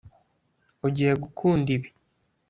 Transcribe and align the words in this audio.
Ugiye 0.87 1.13
gukunda 1.23 1.67
ibi 1.77 1.89